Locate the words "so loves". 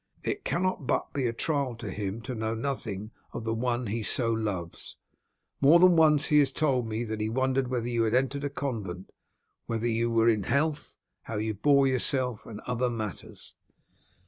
4.01-4.97